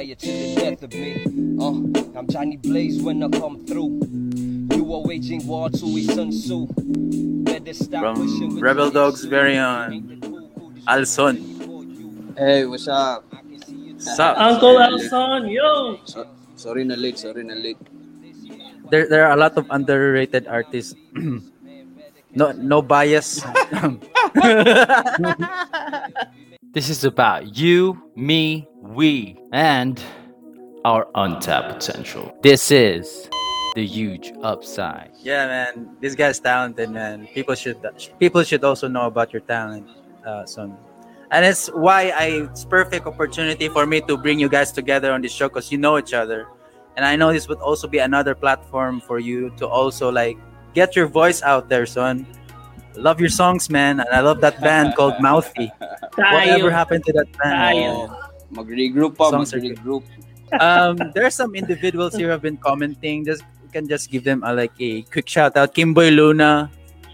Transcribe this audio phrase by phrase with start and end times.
[0.00, 1.24] spitfire to the death of me.
[1.60, 4.00] Uh, I'm Johnny Blaze when I come through.
[4.76, 6.66] You are waging war to a Sun Tzu.
[7.44, 9.30] Better stop wishing From with Rebel Dogs lips.
[9.30, 12.34] very own Alson.
[12.36, 13.24] Hey, what's up?
[13.98, 14.38] Sup?
[14.38, 16.00] Uncle Alson, yo!
[16.04, 16.26] So,
[16.56, 17.76] sorry na late, sorry na late.
[18.90, 20.94] There, there are a lot of underrated artists.
[22.32, 23.44] no, no bias.
[26.72, 30.02] This is about you, me, we, and
[30.84, 32.34] our untapped potential.
[32.42, 33.28] This is
[33.74, 35.12] the huge upside.
[35.22, 35.96] yeah, man.
[36.00, 37.28] This guy's talented, man.
[37.32, 37.78] People should
[38.18, 39.86] people should also know about your talent,
[40.26, 40.76] uh, son.
[41.30, 45.22] And it's why I it's perfect opportunity for me to bring you guys together on
[45.22, 46.48] this show because you know each other,
[46.96, 50.36] and I know this would also be another platform for you to also like
[50.74, 52.26] get your voice out there, son.
[52.96, 55.70] Love your songs, man, and I love that band called Mouthy.
[56.16, 58.10] Whatever happened to that band?
[58.50, 58.56] Tayo.
[58.66, 60.02] Mag-regroup pa, mag-regroup.
[60.58, 63.24] um, there are some individuals here who have been commenting.
[63.24, 65.74] Just you can just give them a, like a quick shout out.
[65.74, 66.70] Kimboy Luna,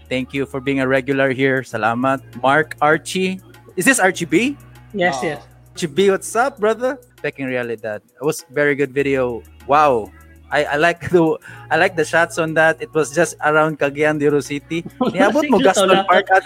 [0.09, 1.61] thank you for being a regular here.
[1.61, 2.21] Salamat.
[2.41, 3.39] Mark Archie,
[3.75, 4.57] is this Archie B?
[4.93, 5.25] Yes, Oh.
[5.25, 5.41] yes.
[5.73, 6.97] Archie B, what's up, brother?
[7.21, 8.01] Peking realidad.
[8.01, 9.43] It was very good video.
[9.69, 10.09] Wow.
[10.49, 11.35] I, I like the
[11.69, 12.81] I like the shots on that.
[12.81, 14.81] It was just around Cagayan de Oro City.
[15.13, 16.07] Niabot mo Sige, Gaston tolakaw.
[16.07, 16.43] Park at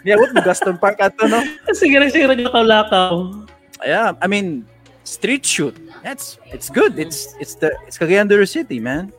[0.00, 1.44] Niabot mo Gaston Park at no?
[1.76, 3.44] Sige na sige na lakaw.
[3.84, 4.66] Yeah i mean
[5.04, 5.76] street shoot.
[6.02, 6.98] That's it's good.
[6.98, 9.12] It's it's the it's Cagayan de Oro City man.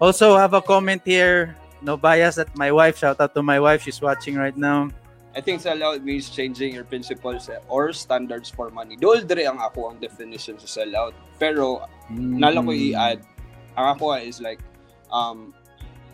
[0.00, 1.58] Also have a comment here.
[1.82, 2.98] No bias at my wife.
[2.98, 3.82] Shout out to my wife.
[3.82, 4.88] She's watching right now.
[5.34, 8.94] I think sell out means changing your principles or standards for money.
[8.94, 11.12] Dool dire ang ako ang definition sa sell out.
[11.42, 13.26] Pero nala ko i-add,
[13.74, 14.62] ang ako is like,
[15.10, 15.50] um,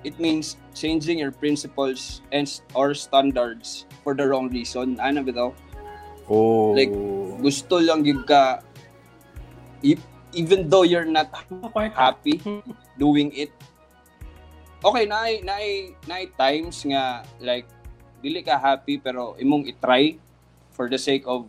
[0.08, 4.96] it means changing your principles and or standards for the wrong reason.
[5.04, 5.52] Ano bitaw?
[6.30, 6.94] Oh Like,
[7.40, 8.60] Gusto lang yung ka,
[9.80, 11.32] e- even though you're not
[11.96, 12.36] happy
[13.00, 13.48] doing it.
[14.84, 17.64] Okay, naay naay naay times nga like
[18.20, 20.20] dili ka happy pero imong i-try
[20.76, 21.48] for the sake of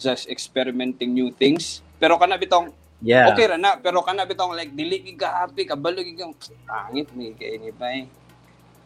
[0.00, 1.84] just experimenting new things.
[2.00, 2.72] Pero kana bitong
[3.04, 6.32] yeah okay ra na pero kana bitong like dili gid ka happy kabalo gid kang
[6.64, 8.08] pangit ni kay ni pa eh.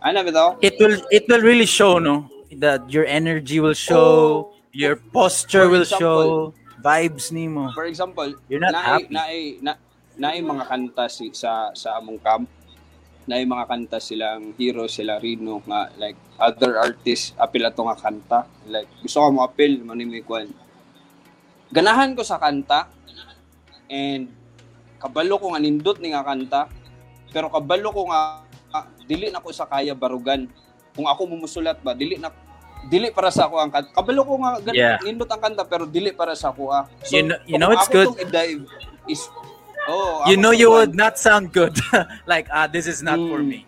[0.03, 0.59] Ana bitaw?
[0.60, 2.27] it will it will really show no
[2.59, 6.54] that your energy will show your posture will example, show
[6.84, 9.09] vibes nimo For example, You're not naay, happy.
[9.09, 9.72] naay, na,
[10.20, 12.44] naay mga kanta si, sa sa among camp.
[13.26, 18.38] Naay mga kanta silang hero sila Rino nga like other artists apil ato nga kanta.
[18.69, 20.53] Like gusto ko mo apil man ni kwan.
[21.72, 22.86] Ganahan ko sa kanta
[23.88, 24.28] and
[25.00, 26.69] kabalo ko nga nindot ni nga kanta
[27.32, 30.47] pero kabalo ko nga ah, dili na ko sa kaya barugan.
[30.97, 32.32] Kung ako mumusulat ba, dili na
[32.87, 33.91] dili para sa ako ang kanta.
[33.91, 34.97] Kabalo ko nga gan- Yeah.
[35.00, 36.84] nindot ang kanta pero dili para sa ako ah.
[37.09, 38.12] You know- you know it's good.
[38.20, 38.62] i-dive
[39.06, 39.26] is
[39.87, 41.75] oh, you know you would not sound good
[42.31, 43.47] like ah this is not for Mm.
[43.47, 43.60] me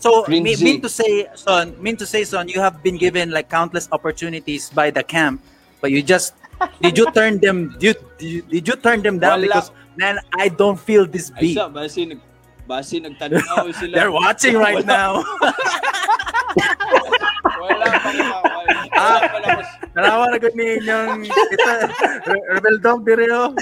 [0.00, 0.56] so Cringy.
[0.60, 4.68] mean to say son mean to say son you have been given like countless opportunities
[4.68, 5.40] by the camp
[5.80, 6.32] but you just
[6.80, 9.48] did you turn them did you, did you turn them down Wala.
[9.48, 12.20] because man i don't feel this Ay beat siya, basi nag
[12.64, 13.92] basi nagtanaw sila.
[13.96, 15.20] they're watching right now
[17.60, 18.38] Wala pa ko
[18.88, 21.22] Wala pa lang ko- narawa na gud ni inyong
[22.50, 23.54] rebel dog dire oh.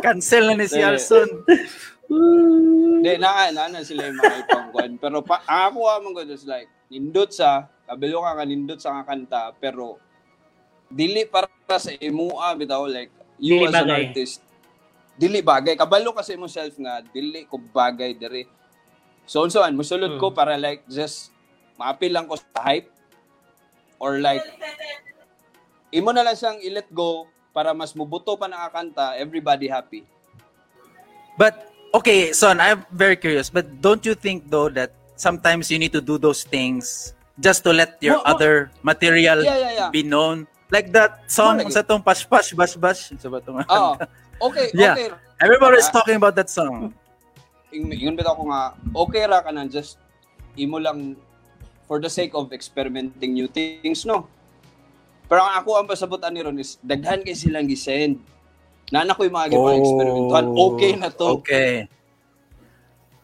[0.00, 0.86] cancel na ni si Dili.
[0.86, 1.28] Alson
[2.10, 4.92] Hindi, na, na, na sila yung mga ibang kwan.
[4.98, 9.06] Pero pa, ako amang ko is like, nindot sa, kabilo ka nga nindot sa nga
[9.06, 10.02] kanta, pero
[10.90, 11.46] dili para
[11.78, 14.02] sa imua bitaw like you Dili as an bagay.
[14.10, 14.36] artist
[15.14, 18.42] dili bagay kabalo ka sa imong self nga dili ko bagay diri
[19.22, 21.30] so man musulod ko para like just
[21.78, 22.90] maapil lang ko sa hype
[24.00, 24.42] or like
[25.92, 30.02] imo na lang siyang i-let go para mas mubuto pa na kanta everybody happy
[31.36, 33.48] But okay, son, I'm very curious.
[33.48, 37.72] But don't you think though that sometimes you need to do those things just to
[37.72, 39.88] let your mo- other material Yeah, yeah, yeah.
[39.88, 40.44] be known?
[40.68, 41.72] Like that song lagi.
[41.72, 43.16] sa tong pash pash bash bash.
[43.16, 43.96] Sa ba tong- Oo.
[44.52, 44.92] Okay, Yeah.
[44.92, 45.08] okay.
[45.40, 45.96] Everybody's Ah.
[45.96, 46.92] talking about that song.
[47.72, 49.96] Yung, yun bitaw ko nga, okay ra ka na just
[50.56, 51.16] imo lang
[51.90, 54.30] for the sake of experimenting new things, no?
[55.26, 58.22] Pero ang ako ang pasabutan ni Ron is, daghan kay silang gisend.
[58.94, 60.46] Nana ko yung mga gipang experimentuhan.
[60.54, 61.26] Okay na to.
[61.26, 61.90] Oh, Okay.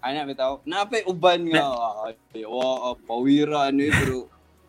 [0.02, 0.52] Ano bitaw?
[0.66, 1.66] Napay uban nga.
[2.06, 4.16] Ay, wa, pawira ano yun, pero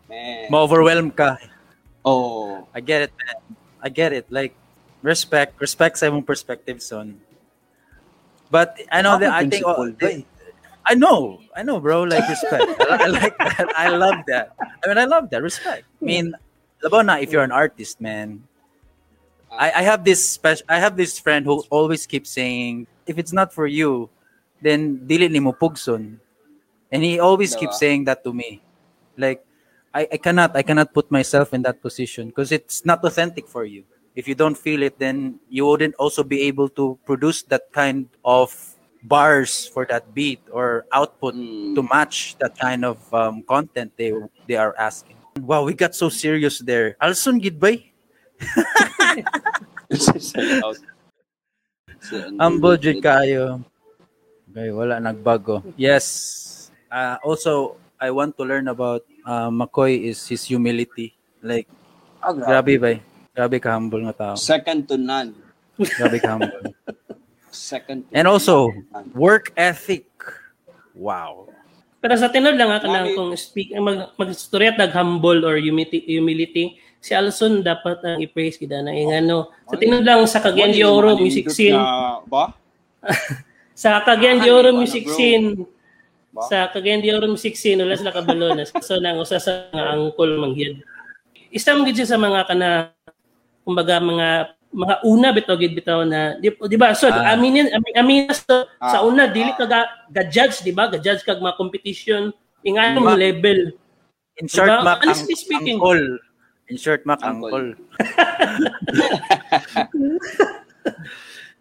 [0.10, 0.50] man.
[0.50, 1.38] Ma-overwhelm ka.
[2.02, 2.66] Oh.
[2.74, 3.38] I get it, man.
[3.82, 4.26] I get it.
[4.34, 4.54] Like
[5.06, 7.22] respect, respect sa imong perspective, son.
[8.50, 9.78] But I know that I think oh.
[10.88, 12.04] I know, I know, bro.
[12.04, 12.64] Like respect.
[12.80, 13.68] I, I like that.
[13.76, 14.56] I love that.
[14.60, 15.84] I mean, I love that respect.
[16.02, 16.34] I mean,
[16.82, 18.48] labaw na if you're an artist, man.
[19.52, 20.66] I, I have this special.
[20.70, 24.10] I have this friend who always keeps saying, if it's not for you,
[24.62, 26.20] then dili ni mo pugson.
[26.92, 28.64] And he always keeps saying that to me.
[29.18, 29.44] Like,
[29.94, 33.66] I, I cannot, I cannot put myself in that position because it's not authentic for
[33.66, 33.84] you.
[34.16, 38.08] If you don't feel it, then you wouldn't also be able to produce that kind
[38.24, 38.77] of
[39.08, 41.76] bars for that beat or output Mm.
[41.76, 44.12] to match that kind of um, content they
[44.48, 45.16] they are asking.
[45.40, 46.98] Wow, we got so serious there.
[47.00, 47.94] Alson gid bay?
[49.96, 50.78] Sell out.
[52.04, 53.64] So, Humble jud kayo.
[54.52, 55.62] Okay, wala nagbago.
[55.78, 56.70] Yes.
[56.90, 61.14] Uh, also, I want to learn about uh, McCoy is his humility.
[61.42, 61.70] Like,
[62.22, 62.50] Ah, grabe.
[62.50, 62.92] grabe ba?
[63.38, 64.36] Grabe ka humble nga tao.
[64.36, 65.38] Second to none.
[65.78, 66.74] Grabe ka humble.
[67.50, 68.70] Second to And also,
[69.14, 70.06] work ethic.
[70.94, 71.48] Wow.
[71.98, 76.06] Pero sa tinod lang ako Mami- lang kung speak mag magstorya tag humble or humility,
[76.06, 76.78] humility.
[76.98, 80.82] Si Alson dapat ang i-praise kita na yung ano sa tinod lang sa Cagayan de
[80.82, 81.78] Oro music malindot scene.
[81.78, 82.44] na- ba?
[83.78, 85.48] sa Cagayan de Ah, Oro music scene.
[86.34, 86.42] Ba?
[86.46, 89.90] sa Cagayan de Oro music scene wala sila kabalo na so nang usa sa mga
[89.94, 90.78] angkol mangyad
[91.50, 92.70] isa mo sa mga kana
[93.66, 94.28] kumbaga mga
[94.68, 97.34] mga una bitaw gid bitaw na di, di ba so Ah.
[97.34, 101.40] aminin amin, amin sa, sa Ah, una dili ka ga, ga-judge di ba ga-judge kag
[101.40, 102.30] mga competition
[102.62, 103.72] ingano Ma- mo level
[104.38, 104.86] In short, Diba?
[104.86, 105.82] Mac, ang, speaking.
[105.82, 106.22] angkol.
[106.70, 107.74] In short, Mac, Angkol.
[107.74, 107.76] angkol.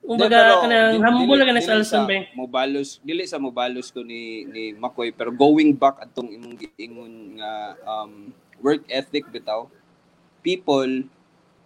[0.06, 4.44] kumbaga kanang humble ka na dili sa Alson ba Mobalos, dili sa mobalos ko ni
[4.47, 7.50] ni Makoy pero going back atong imong giingon nga
[7.82, 8.31] um,
[8.61, 9.67] work ethic bitaw.
[10.44, 11.09] People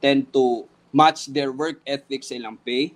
[0.00, 2.94] tend to match their work ethic sa ilang pay.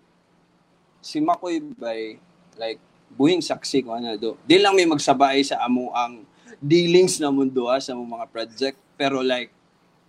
[0.99, 2.19] Si Makoy bay
[2.58, 2.79] like
[3.14, 4.35] buhing saksi ko ano do.
[4.46, 6.26] Di lang may magsabay sa amo ang
[6.58, 9.50] dealings na mundo ha, sa mga project pero like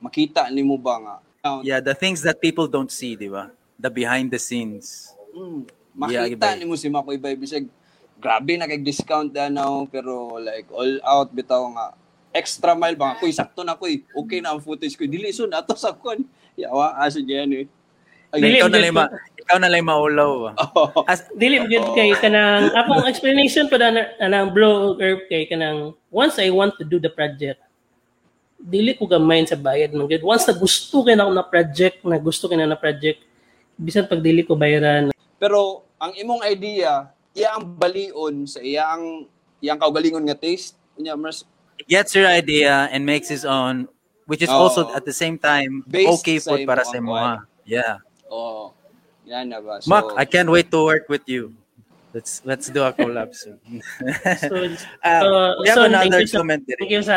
[0.01, 1.15] makita nimo ba nga
[1.61, 3.53] Yeah, the things that people don't see, di ba?
[3.77, 5.13] The behind the scenes.
[5.29, 5.69] Mm,
[6.09, 6.57] Yeah, makita iba.
[6.57, 7.69] ni mo si Makoy Bay bisag
[8.19, 11.95] grabe na kay discount danaw pero like all out bitaw nga
[12.35, 15.71] extra mile ba kuy sakto na kuy okay na ang footage ko dili so nato
[15.75, 16.19] sa kon
[16.55, 17.65] yawa aso diyan eh.
[18.35, 19.05] Ay, Dili, ikaw na lang ma,
[19.39, 20.51] ikaw na lang maulaw.
[20.75, 25.47] oh, As, dili mo gyud kay kanang akong explanation pa na anang blow curve kay
[25.47, 27.61] kanang once I want to do the project
[28.59, 31.95] dili ko gamay sa bayad man gyud once na gusto kay na ako na project
[32.01, 33.21] na gusto kay na na project
[33.75, 35.11] bisan pag dili ko bayaran.
[35.35, 39.27] Pero ang imong idea iya ang balion sa iya ang
[39.59, 40.79] iyang kaugalingon nga taste?
[40.95, 41.43] Unya mas
[41.91, 43.91] gets your idea and makes his own,
[44.25, 44.57] which is Oo.
[44.67, 47.15] also at the same time Based okay food para sa mo.
[47.17, 47.45] ha?
[47.65, 48.01] Yeah.
[48.29, 48.73] oh
[49.25, 51.53] yan na ba so Mac, I can't wait to work with you.
[52.15, 53.59] Let's let's do a collab soon.
[54.47, 54.55] so
[55.03, 55.27] Uh, so,
[55.59, 57.15] we have so, another thank you sa, comment thank you sa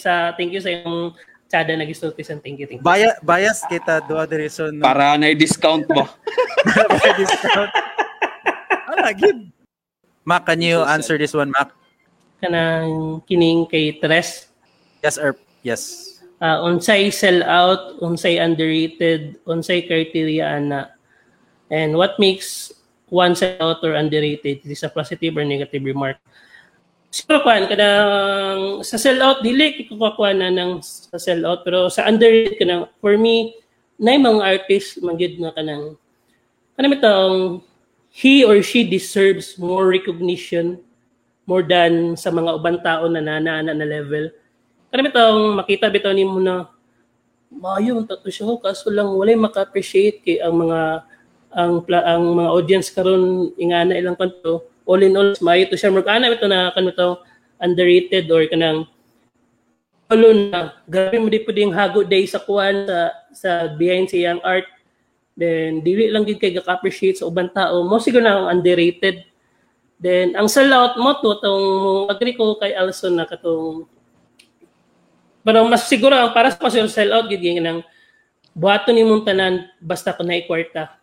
[0.00, 1.14] sa thank you sa yung
[1.46, 4.86] tsada na gusto ko thank you thank you Baya, bias kita do the reason no?
[4.86, 6.08] para na discount ba
[6.66, 7.72] Para discount.
[9.00, 9.48] Ah, give.
[10.26, 11.72] Mac, can you answer this one, Mac?
[12.40, 14.48] kanang kining kay Tres
[15.04, 16.09] Yes or yes?
[16.40, 20.96] Uh, unsay sell out, unsay underrated, unsay criteria ana.
[21.70, 22.72] And what makes
[23.12, 24.64] one sell out or underrated?
[24.64, 26.18] Is a positive or negative remark?
[27.10, 31.90] Siguro kuan kanang sa sell out dili ko kuha na ng sa sell out pero
[31.90, 33.58] sa underrated kanang for me
[33.98, 35.98] na mga artist manggid na kanang
[36.78, 37.66] kanang itong
[38.14, 40.78] he or she deserves more recognition
[41.50, 44.30] more than sa mga ubang tao na nanana na level
[44.90, 46.66] Kaya bitong makita bitaw nimo na
[47.46, 51.06] mayo ang tato siya kaso lang walay maka-appreciate kay ang mga
[51.50, 54.66] ang pla- ang mga audience karon ingana ilang kanto.
[54.86, 55.94] All in all mayo to siya.
[55.94, 57.22] Murag ana bitaw na kanu to
[57.62, 58.90] underrated or kanang
[60.10, 62.98] alon na grabe mo di pwedeng hago day sa kuan sa
[63.30, 64.66] sa behind sa iyang art.
[65.38, 67.86] Then dili lang gid kay ga-appreciate sa ubang tao.
[67.86, 69.22] Mo siguro na ang underrated.
[70.02, 71.66] Then ang sellout mo to tong
[72.10, 73.86] agree ko kay Alson na katong
[75.40, 77.80] pero mas siguro ang para sa pasyon sell out gid yung nang
[78.52, 80.98] buhaton ni mong tanan basta ko na kwarta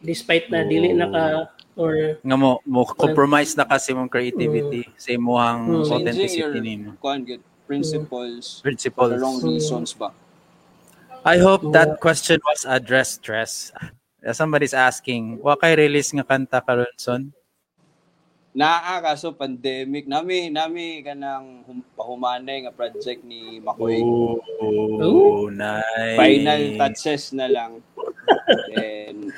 [0.00, 5.18] despite na dili naka or Nga mo, mo compromise na kasi mong creativity sa Mm.
[5.18, 6.90] imuhang changing your authenticity nimo.
[6.98, 9.10] kuan good principles for Principles.
[9.10, 10.12] the wrong reasons ba
[11.24, 13.72] I hope that question was addressed, Tres.
[14.20, 17.32] Uh, Somebody's asking, wa kay release nga kanta karon son?
[18.54, 23.98] Naa kaso pandemic nami nami kanang hum, pahumanay nga project ni Makoy
[25.02, 26.14] Oh, nice.
[26.14, 27.82] final touches na lang
[28.70, 29.34] then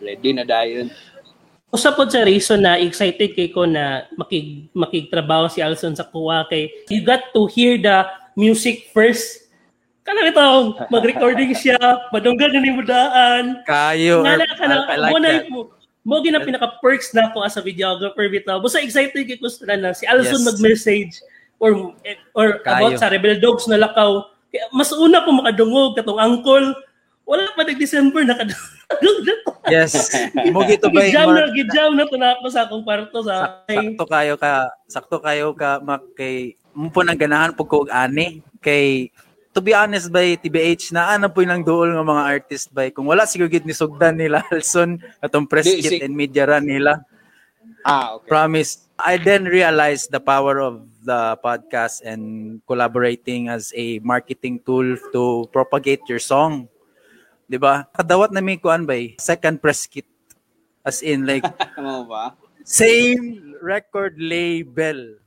[0.00, 0.88] ready na dayon
[1.68, 6.48] Usa po sa reason na excited kay ko na makig makigtrabaho si Alson sa kuwa
[6.48, 9.50] kay you got to hear the music first.
[10.00, 10.40] Kana ito,
[10.88, 11.76] mag-recording siya,
[12.08, 13.60] madunggan na ni mo daan.
[13.68, 14.24] Kayo.
[14.24, 15.68] Nga na ka na, I like mo.
[16.08, 18.56] Mo, gina pinaka-perks na ako as a videographer bitaw.
[18.64, 20.48] Basta excited kay ko na na si Alson Yes.
[20.48, 21.14] mag-message
[21.60, 21.92] or
[22.32, 22.88] or Kayo.
[22.88, 24.24] about sa Rebel Dogs na lakaw.
[24.72, 26.72] Mas una ko makadungog katong uncle.
[27.28, 29.50] Wala pa nag-December nakadungog na to.
[29.68, 29.92] Yes.
[30.48, 34.04] Mo gito ba Gijam na, gijam na to na ako sa akong kwarto sa sakto
[34.08, 34.52] kayo ka
[34.88, 39.12] sakto kayo ka mak kay mo po nang ganahan pag ani kay
[39.58, 43.10] to be honest by TBH na ana po nang duol nga mga artist by kung
[43.10, 46.62] wala siguro gid ni sugdan nila Alson atong press Di, kit si- and media run
[46.62, 47.02] nila
[47.82, 48.30] Ah, okay.
[48.30, 54.94] promise I then realized the power of the podcast and collaborating as a marketing tool
[55.10, 56.70] to propagate your song
[57.50, 60.06] 'di ba kadawat na mi kuan bay second press kit
[60.86, 61.42] as in like
[61.80, 62.38] Ano ba?
[62.62, 65.18] same record label.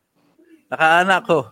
[0.69, 1.49] Nakaana ko.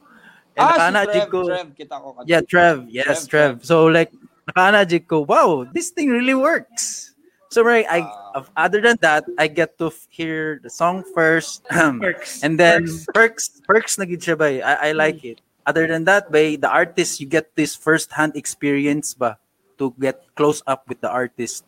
[0.60, 1.40] Ah, si Trev, ko.
[1.48, 2.08] Trev, kita ko.
[2.14, 2.86] ka- Yeah, Trev.
[2.92, 3.66] Yes, Trev, Trev.
[3.66, 4.12] So like
[4.48, 5.22] nakaana jig ko.
[5.24, 7.16] Wow, this thing really works.
[7.50, 8.06] So right, I
[8.38, 12.44] of- other than that, I get to hear the song first, perks.
[12.46, 13.08] and then Perks.
[13.14, 14.62] perks, perks na siya bay.
[14.62, 15.42] I, I like it.
[15.66, 19.38] Other than that, by the artist, you get this first-hand experience ba
[19.78, 21.66] to get close up with the artist.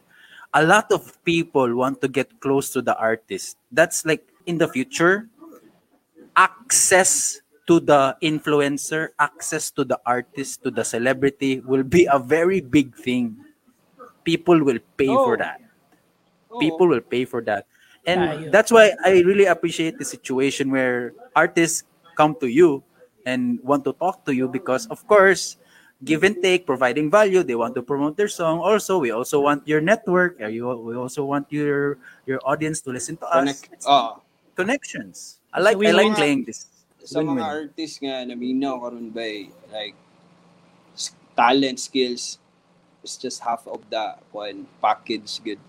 [0.54, 3.58] A lot of people want to get close to the artist.
[3.72, 5.30] That's like in the future,
[6.36, 12.60] access to the influencer, access to the artist, to the celebrity will be a very
[12.60, 13.40] big thing.
[14.28, 15.44] People will pay for Oh.
[15.48, 15.64] that
[16.52, 16.60] Oo.
[16.60, 17.64] people will pay for that
[18.04, 21.86] and that's why i really appreciate the situation where artists
[22.18, 22.82] come to you
[23.30, 25.56] and want to talk to you because of course
[26.02, 29.62] give and take providing value they want to promote their song also we also want
[29.70, 33.86] your network uh, you we also want your your audience to listen to us Connect.
[33.86, 34.18] Ah.
[34.58, 36.71] connections i like i like playing this
[37.04, 37.44] sa mga Win-win.
[37.44, 39.98] artist nga naminaw karon eh, like
[41.34, 42.38] talent skills
[43.02, 45.62] is just half of the kuan package good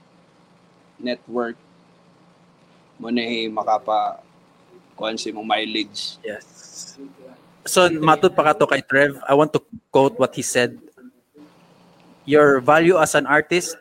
[1.00, 1.56] network.
[3.00, 4.20] Mo na eh, makapa
[4.94, 6.20] kuan si mong mileage.
[6.20, 6.96] Yes.
[7.64, 9.16] So matut pa ka to kay Trev.
[9.24, 10.76] I want to quote what he said.
[12.22, 13.74] Your value as an artist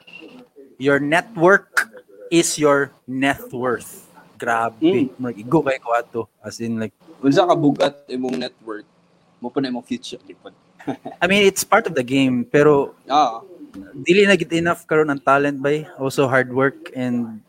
[0.82, 1.94] your network
[2.34, 4.10] is your net worth.
[4.42, 4.82] Grabe.
[4.82, 5.14] Mm.
[5.14, 5.34] mm.
[5.38, 6.22] igo kay ko ato.
[6.42, 8.86] As in like unsa ka bugat imong network
[9.42, 10.54] mo pa na imong future lipod
[11.22, 13.42] i mean it's part of the game pero ah.
[13.96, 15.88] dili na gid enough karon ang talent bay.
[15.96, 17.40] Also hard work and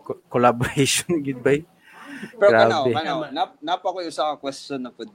[0.00, 1.64] co- collaboration gid bay.
[2.38, 5.10] Pero kanaw kanaw nap napa ko usa ka question na pud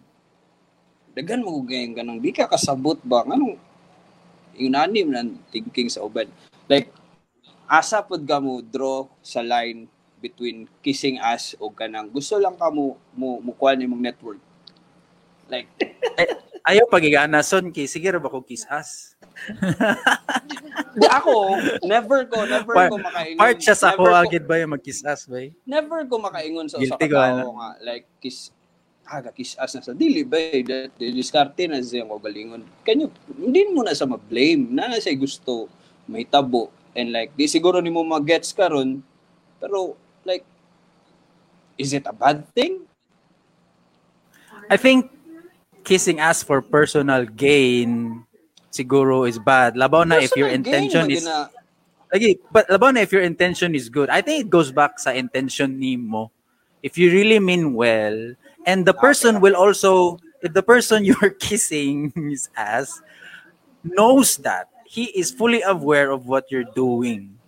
[1.15, 3.25] dagan mo ganyan ganang di ka kasabot ba?
[3.25, 3.57] Nganong
[4.57, 6.29] inanim nan thinking sa uban
[6.69, 6.91] like
[7.65, 12.69] asa pud ka mo draw sa line between kissing ass o kanang gusto lang ka
[12.69, 14.41] mo mo mukuha imong network.
[15.47, 15.69] Like
[16.69, 19.15] ayaw pagigana son kay sige ra ba ko kiss ass
[20.97, 21.55] di ako
[21.85, 23.39] never ko never Part- ko makaingon.
[23.39, 25.53] part siya sa ako ko- agad ba yung mag-kiss ass bay?
[25.63, 27.55] Never ko makaingon sa Guilty ko, tao ano?
[27.61, 28.51] nga like kiss
[29.07, 30.35] aga kiss as na sa dili ba
[30.67, 34.67] that diskarte na siya ko galingon kanyo hindi mo na sa ma-blame.
[34.67, 35.71] Na na siya gusto
[36.09, 36.67] may tabo.
[36.91, 38.99] And like di siguro nimo mag-gets karon
[39.61, 39.95] pero
[41.77, 42.87] is it a bad thing
[44.69, 45.11] I think
[45.83, 48.23] kissing ass for personal gain
[48.71, 49.79] siguro is bad.
[49.79, 51.23] Labaw na if your Personal intention is
[52.51, 54.11] but labaw na if your intention is good.
[54.11, 56.31] I think it goes back sa intention ni mo.
[56.83, 58.35] If you really mean well,
[58.67, 63.01] and the person will also, if the person you're kissing his ass
[63.83, 67.39] knows that, he is fully aware of what you're doing.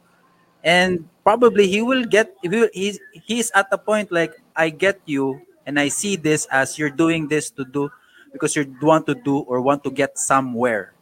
[0.64, 5.00] And probably he will get, he will, he's, he's at the point like, I get
[5.06, 7.92] you, and I see this as you're doing this to do,
[8.34, 10.94] because you want to do or want to get somewhere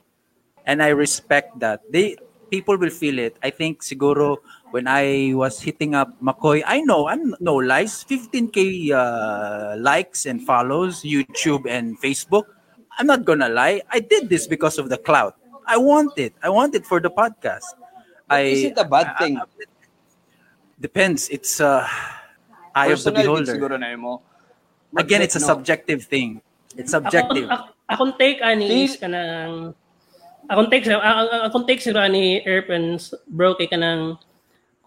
[0.68, 1.82] and I respect that.
[1.90, 2.20] They
[2.52, 3.40] people will feel it.
[3.42, 4.38] I think siguro
[4.70, 10.44] when I was hitting up McCoy, I know I'm no lies, 15k uh, likes and
[10.44, 12.44] follows YouTube and Facebook.
[13.00, 13.82] I'm not gonna lie.
[13.90, 15.40] I did this because of the clout.
[15.66, 16.36] I want it.
[16.44, 17.74] I want it for the podcast.
[18.30, 19.40] I is it a bad thing
[20.80, 21.30] depends.
[21.30, 21.86] It's uh
[22.74, 23.54] eye of the Personal beholder.
[23.58, 24.22] siguro na mo
[24.96, 25.52] Again, it's a No.
[25.52, 26.40] subjective thing.
[26.80, 27.46] It's subjective.
[27.52, 29.76] Ako, akong take ani is Feel- kanang
[30.48, 34.16] akong take akong take siguro ani Airpens bro kay kanang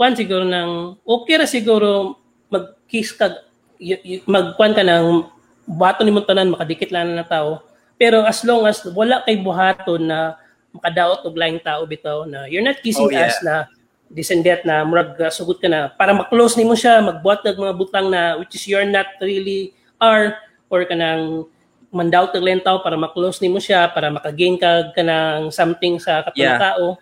[0.01, 2.17] kwan siguro nang okay ra siguro
[2.49, 3.45] mag-kiss ka
[3.77, 5.29] y- y- magkwan ka ng
[5.69, 7.61] bato ni tanan makadikit lang na tao
[8.01, 10.41] pero as long as wala kay buhaton na
[10.73, 13.29] makadaot og laing tao bitaw na you're not kissing Oh, yeah.
[13.29, 13.69] us na
[14.11, 17.63] this and that na murag uh, sugot ka na para ma-close nimo siya magbuhat ng
[17.63, 19.71] mga butang na which is you're not really
[20.03, 20.35] are
[20.67, 21.47] or kanang
[21.95, 26.59] mandaw tag lentaw para ma-close nimo siya para makagain ka kanang something sa katong Yeah.
[26.59, 26.99] tao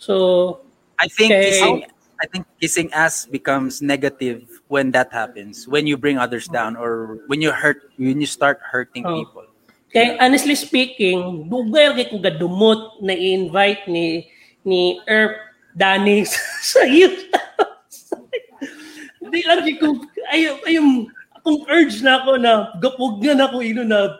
[0.00, 0.14] so
[0.96, 1.44] I think Okay.
[1.52, 1.76] kissing
[2.18, 5.70] I think kissing ass becomes negative when that happens.
[5.70, 9.22] When you bring others down or when you hurt when you start hurting Oh.
[9.22, 9.46] people.
[9.94, 14.26] Kay honestly speaking, dugay kay kung gadumot na i-invite ni
[14.66, 15.47] ni Erp
[15.78, 16.26] Danny
[16.74, 17.30] sa youth.
[19.22, 20.02] Hindi lang ko
[20.34, 21.06] ay ayong
[21.38, 24.18] akong urge na ako na gapog na ako ino na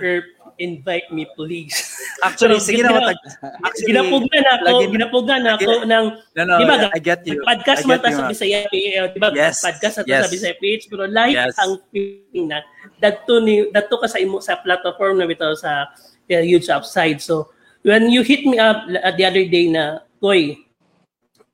[0.00, 0.24] Erp
[0.62, 1.74] invite me please.
[2.22, 3.18] Actually, Pero sige na matag.
[3.66, 6.04] Actually, Ginapog na ako, lagi- ginapog na ako ng
[6.38, 7.42] No, no, di ba, I get you.
[7.42, 8.30] podcast man ta sa.
[8.30, 9.34] Bisaya PH, di ba?
[9.34, 10.28] Yes, Podcast yes.
[10.28, 11.56] sa Bisaya PH, pero live Yes.
[11.58, 12.62] ang feeling na
[13.02, 17.18] dadto ni dadto ka sa imo sa platform na bitaw sa uh, huge upside.
[17.18, 17.50] So
[17.82, 20.61] when you hit me up uh, the other day na, Koy,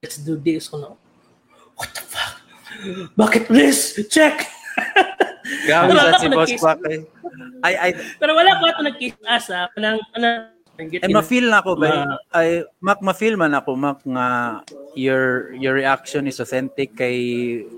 [0.02, 0.70] let's do this.
[0.72, 0.96] Ano?
[1.74, 2.34] What the fuck?
[3.16, 4.46] Bucket list, check.
[5.66, 6.52] Wala sa si Boss.
[6.54, 7.02] Quack eh.
[7.66, 7.88] I, I,
[8.22, 9.66] pero wala ko ato nag-kiss ass ha.
[9.74, 12.06] Kanang, kanang, eh, ma-feel na ako ba?
[12.06, 14.62] Ma- Ay, Mac, ma-feel man ako, Mac, nga
[14.94, 17.18] your your reaction is authentic kay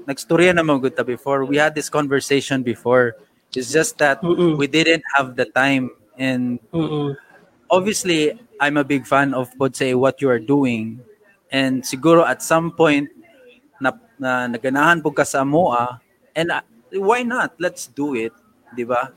[0.04, 1.48] nagstorya naman gud ta before.
[1.48, 3.16] We had this conversation before.
[3.56, 4.60] It's just that Mm-mm.
[4.60, 7.16] we didn't have the time and Mm-mm.
[7.66, 11.02] obviously I'm a big fan of pod say what you are doing
[11.50, 13.10] and siguro at some point
[13.82, 16.00] na, na naganahan po ka sa moa
[16.34, 16.62] and uh,
[16.94, 17.54] why not?
[17.58, 18.32] Let's do it
[18.74, 19.10] di ba?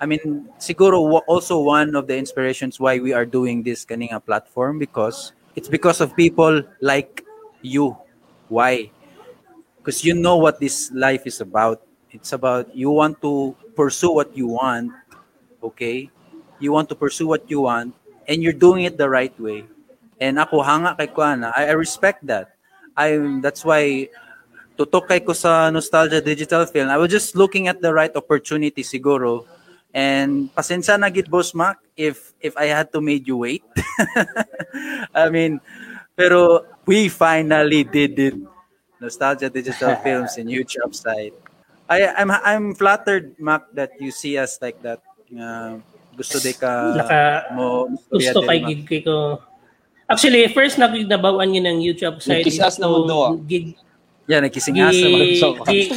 [0.00, 4.78] I mean siguro also one of the inspirations why we are doing this kaninga platform
[4.78, 7.26] because it's because of people like
[7.60, 7.98] you.
[8.48, 8.90] Why?
[9.78, 11.82] Because you know what this life is about.
[12.10, 14.90] It's about you want to pursue what you want
[15.62, 16.10] okay?
[16.58, 17.94] You want to pursue what you want
[18.28, 19.64] and you're doing it the right way
[20.20, 22.52] and ako hanga kay kuana I, I respect that.
[22.92, 24.12] I that's why
[24.76, 26.92] tutok kay ko sa nostalgia digital film.
[26.92, 29.48] I was just looking at the right opportunity siguro.
[29.90, 33.64] And pasensya na gid boss Mac if if I had to made you wait.
[35.16, 35.58] I mean
[36.14, 38.36] pero we finally did it.
[39.00, 41.32] Nostalgia digital films in huge upside
[41.90, 45.02] I I'm I'm flattered Mac that you see us like that.
[45.26, 45.82] Nga
[46.14, 49.42] gusto di ka Naka- mo gusto kay gig ko.
[50.10, 52.42] Actually, first nakignabawan niya ng YouTube site.
[52.42, 53.32] Nagkisas na mo do, ah.
[53.46, 53.78] Gig,
[54.30, 55.06] Yeah, nagkising asa
[55.66, 55.90] gi,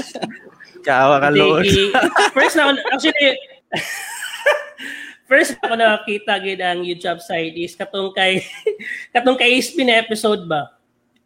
[0.82, 1.70] kawa ka lood.
[1.70, 1.94] gi,
[2.38, 3.38] first na actually,
[5.30, 8.42] first ako nakakita gid ang YouTube site is katong kay
[9.14, 10.74] katong kay Spin na episode ba?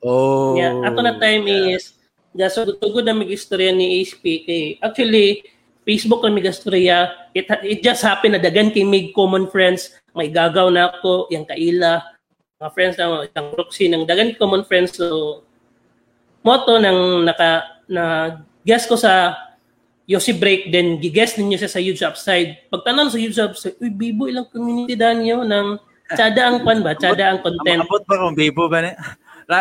[0.04, 0.60] Oh.
[0.60, 1.95] Yeah, ato na time is
[2.36, 5.47] gaso tugod na mig istorya ni HP kay actually
[5.88, 10.28] Facebook na mig istorya it, it just happened na dagan kay mig common friends may
[10.28, 12.04] gagaw na ako yang kaila
[12.57, 14.97] mga friends na isang proxy ng dagan common friends.
[14.97, 15.41] So
[16.41, 18.03] moto nang naka na
[18.65, 19.37] guess ko sa
[20.09, 22.65] Yossi Break then giges ninyo siya sa huge upside.
[22.73, 25.77] Pagtanan sa huge upside uy bibo ilang community danyo ng
[26.09, 26.97] tsada ang pan ba?
[26.97, 27.85] Tsada ang content.
[27.85, 28.95] Abot ba kung bibo ba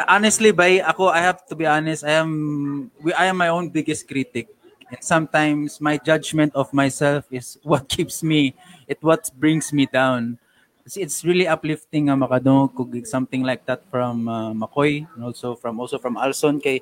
[0.09, 3.71] honestly, bay, ako, I have to be honest, I am, we, I am my own
[3.71, 4.49] biggest critic.
[4.91, 8.55] And sometimes my judgment of myself is what keeps me,
[8.89, 10.39] it what brings me down.
[10.87, 15.59] Kasi it's really uplifting nga makadungog kung something like that from uh, Makoy and also
[15.59, 16.79] from also from Alson kay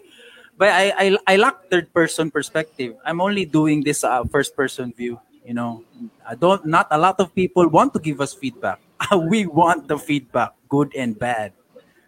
[0.57, 2.95] but I, I I lack third person perspective.
[3.05, 5.19] I'm only doing this uh, first person view.
[5.45, 5.85] You know,
[6.27, 6.65] I don't.
[6.65, 8.81] Not a lot of people want to give us feedback.
[9.29, 11.53] we want the feedback, good and bad.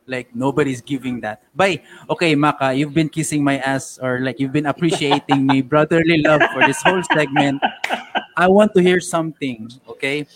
[0.07, 1.43] Like nobody's giving that.
[1.51, 1.83] Bye.
[2.07, 6.43] Okay, Maka, you've been kissing my ass or like you've been appreciating me brotherly love
[6.55, 7.59] for this whole segment.
[8.39, 9.67] I want to hear something.
[9.89, 10.31] Okay,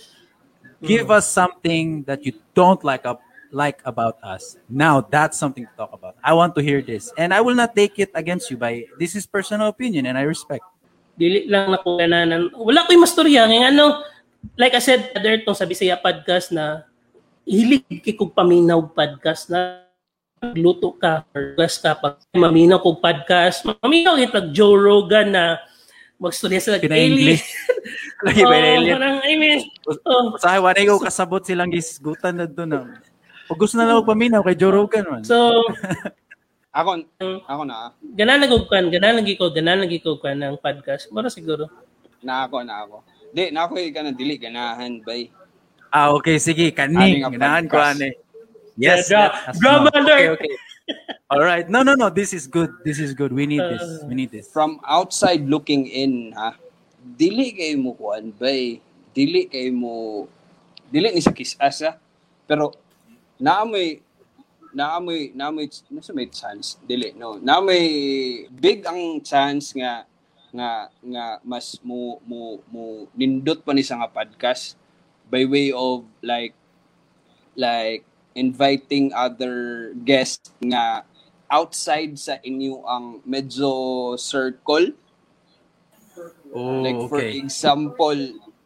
[0.82, 1.16] give mm.
[1.16, 4.56] us something that you don't like up like about us.
[4.68, 6.16] Now that's something to talk about.
[6.22, 8.56] I want to hear this, and I will not take it against you.
[8.56, 10.64] By this is personal opinion, and I respect.
[11.20, 12.48] dili lang ako gananan.
[12.56, 13.44] Wala ko'y mastorya.
[13.44, 14.00] Nga ano,
[14.56, 16.88] like I said, other tong sa Bisaya podcast na
[17.44, 19.84] hilig kay kog paminaw podcast na
[20.56, 23.68] luto ka or gas ka pag maminaw kog podcast.
[23.68, 25.60] Maminaw kitag Joe Rogan na
[26.20, 27.42] magstorya sila Pina-English.
[28.20, 28.94] Lagi ba Oh, alien?
[29.00, 29.58] parang, I mean,
[30.04, 30.36] oh.
[30.36, 32.68] Sa wala ko kasabot silang gisgutan na doon.
[32.68, 32.80] na.
[33.48, 35.22] Pag gusto na lang ako paminaw kay Joe Rogan man.
[35.24, 35.64] So,
[36.70, 37.02] Ako,
[37.50, 37.74] ako na.
[37.74, 37.90] ah.
[38.14, 41.10] ganan nagugkan, ganan lagi ko, ganan lagi ko kan ng podcast.
[41.10, 41.66] Para siguro.
[42.22, 43.02] Na ako, na ako.
[43.34, 45.34] Di, na ako ka na dili, ganahan, bay.
[45.90, 46.70] Ah, okay, sige.
[46.70, 47.26] Kaning.
[47.26, 48.14] Ganahan ko, ane.
[48.78, 49.10] Yes.
[49.10, 50.38] Yeah, drama okay, alert.
[50.38, 50.54] okay.
[51.32, 51.68] All right.
[51.68, 52.10] No, no, no.
[52.10, 52.70] This is good.
[52.84, 53.32] This is good.
[53.32, 53.82] We need this.
[53.82, 54.50] Uh, We need this.
[54.50, 56.56] From outside looking in, ha?
[57.00, 58.82] Dili kay mo kuan, bay.
[59.14, 60.26] Dili kay mo,
[60.90, 61.96] dili ni sa kisas, ha?
[62.44, 62.74] Pero,
[63.38, 64.02] naamoy,
[64.70, 67.82] naamoy naamoy nasa may chance dili no naamoy
[68.54, 70.06] big ang chance nga
[70.54, 72.82] nga nga mas mo mo mo
[73.14, 74.78] nindot pa ni sa nga podcast
[75.26, 76.54] by way of like
[77.58, 81.02] like inviting other guests nga
[81.50, 84.94] outside sa inyo ang medyo circle
[86.50, 87.38] Oh, like for okay.
[87.38, 88.18] example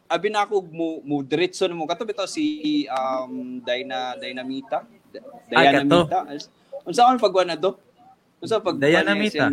[0.08, 4.88] abi na ako mo mo diretso mo kato bitaw si um Dyna Dynamita.
[5.52, 6.24] Dynamita
[6.88, 7.76] unsa man pagwa na do
[8.40, 9.52] unsa pag Dynamita.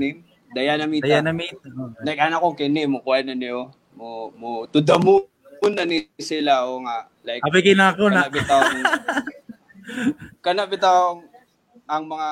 [0.51, 1.55] Dynamita meet.
[2.03, 5.27] like ana ko kini mo kuha na niyo mo mo to the moon
[5.75, 8.31] na ni sila o nga like Abi gina ako na.
[8.31, 8.63] bitaw
[10.45, 11.19] kana bitaw
[11.87, 12.29] ang mga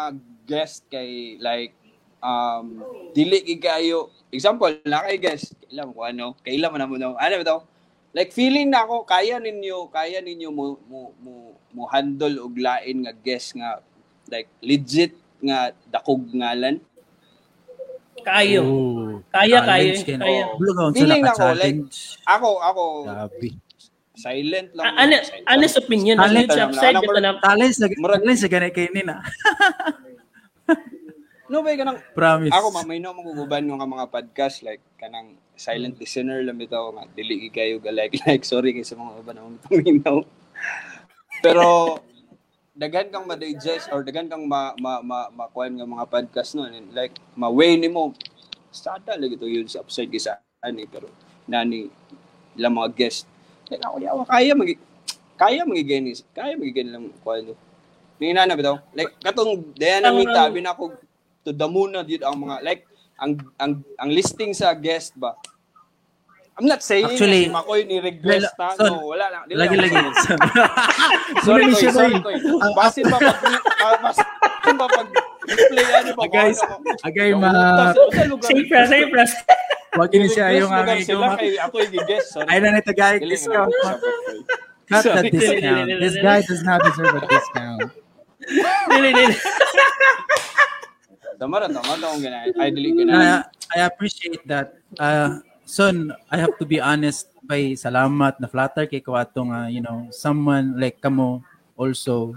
[0.47, 1.75] guest kay like
[2.19, 2.83] um
[3.15, 7.59] dili gigayo example na kay guest ilam ko ano kailan man mo no ano bitaw
[8.11, 11.33] like feeling na ako kaya ninyo kaya ninyo mo mo mo,
[11.73, 13.79] mo handle og lain nga guest nga
[14.27, 16.81] like legit nga dakog ngalan
[18.19, 18.63] Kayo.
[19.31, 20.45] Kaya, Challenge kaya, kaya.
[20.91, 21.97] Feeling na ako, like, challenge.
[22.27, 23.49] ako ako Grabe.
[24.19, 25.15] Silent lang Ah, ano,
[25.47, 26.19] honest opinion.
[26.19, 26.75] Talent lang.
[26.75, 27.39] upside, ito na.
[27.39, 29.23] Challenge sa challenge sa ganay kay nina.
[31.49, 32.53] no ba kanang Promise.
[32.53, 37.49] Ako mamay no maguguban nga mga podcast like kanang silent listener lang bitaw nga dili
[37.49, 40.21] kayo ga like like sorry kay sa mga uban na tuminaw.
[41.43, 41.97] Pero
[42.77, 46.93] daghan kang ma-digest or daghan kang ma ma, ma makuan nga mga podcast no and
[46.95, 48.15] like ma-way nimo
[48.69, 51.11] sada lagi to yun sa upside kisa ani pero
[51.43, 51.91] nani
[52.55, 53.27] ilang mga guest
[53.69, 54.75] like ako kaya magi
[55.39, 57.53] kaya magigeni kaya magigeni lang kuan no
[58.19, 60.91] Nina na bitaw like katong Diana Mita bin ako
[61.47, 62.83] to the moon na yun ang mga like
[63.19, 65.35] ang ang ang listing sa guest ba?
[66.59, 69.43] I'm not saying Actually, na si Makoy ni regress na son, no wala lang.
[69.47, 69.95] Dili Lagi-lagi.
[69.95, 70.11] ako-
[71.47, 72.35] sorry Sorry, sorry koy
[72.75, 73.39] basin ba pag
[73.87, 75.07] ah, basin ba pag
[75.47, 76.75] play ano ba Ah, guys, ano
[77.05, 77.49] agay ma
[78.43, 79.25] Safe ra, safe ra.
[79.97, 83.73] wag ni siya yung yung kay ako yung guest sorry ay na guys Dili, discount.
[83.73, 83.95] Koy.
[84.89, 85.85] Cut the discount.
[86.01, 87.89] This guy does not deserve a discount.
[88.89, 89.35] Dili, dili.
[91.39, 93.25] tama ra tama ta akong ganay ay dili I, ganay
[93.69, 94.81] I appreciate that.
[94.97, 99.69] Uh, son, I have to be honest by salamat na flatter kay ko atong uh,
[99.69, 101.41] you know someone like kamo
[101.73, 102.33] also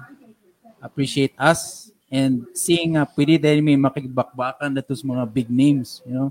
[0.80, 6.12] appreciate us and seeing uh, pwede din may makigbakbakan na sa mga big names you
[6.12, 6.28] know?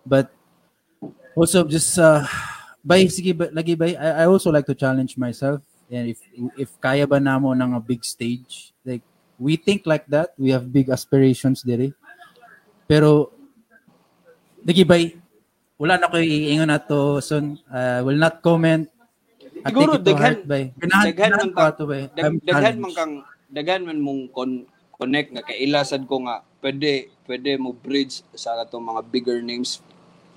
[0.00, 0.32] But
[1.36, 2.24] also just uh,
[2.80, 5.60] by sige ba, lagi ba I, I also like to challenge myself.
[5.92, 6.24] And if
[6.56, 9.04] if kaya ba namo ng a big stage like
[9.36, 10.32] we think like that.
[10.40, 11.92] We have big aspirations dire
[12.88, 13.30] pero
[14.64, 14.96] lagi ba
[15.76, 18.88] wala na ko iingon na to son uh, will not comment.
[19.60, 22.02] I Siguro, to daghan- daghan ganahan man ka- bay.
[22.16, 23.12] Dag, I'm daghan man kang
[23.52, 24.64] daghan man mong con-
[25.00, 29.80] connect nga kailasan ko nga pwede pwede mo bridge sa atong mga bigger names.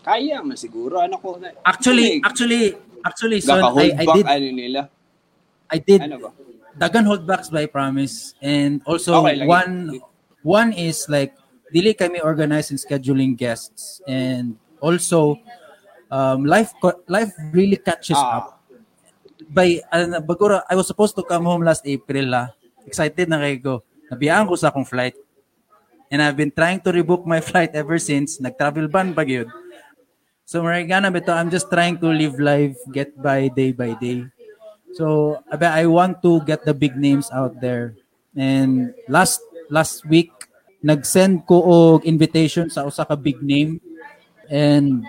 [0.03, 4.47] Kaya man siguro ano ko na Actually, actually, actually, son, hold I, I did, ano
[4.51, 4.81] nila?
[5.67, 6.29] I did ano ba?
[6.73, 9.99] Dagan holdbacks by promise and also Okay, one
[10.41, 11.35] one is like
[11.69, 15.37] dili kami organized in scheduling guests and also
[16.09, 16.71] um, life
[17.05, 18.39] life really catches Ah.
[18.41, 18.45] up.
[19.53, 22.49] By uh, bagura I was supposed to come home last April la
[22.87, 25.17] excited na kay go nabiyaan ko sa akong flight.
[26.13, 28.37] And I've been trying to rebook my flight ever since.
[28.37, 29.49] Nag-travel ban pa gyud
[30.45, 34.27] so marigana bito I'm just trying to live life get by day by day.
[34.93, 37.97] So I want to get the big names out there.
[38.37, 39.41] And last
[39.73, 40.29] last week
[40.83, 43.81] nag-send ko og invitation sa usa ka big name.
[44.51, 45.07] And